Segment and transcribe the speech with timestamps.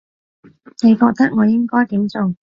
[0.83, 2.33] 你覺得我應該點做